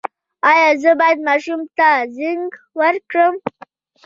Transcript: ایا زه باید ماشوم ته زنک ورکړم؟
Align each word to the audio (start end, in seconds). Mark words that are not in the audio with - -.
ایا 0.49 0.67
زه 0.81 0.91
باید 1.01 1.19
ماشوم 1.27 1.61
ته 1.77 1.87
زنک 2.15 2.53
ورکړم؟ 2.79 3.33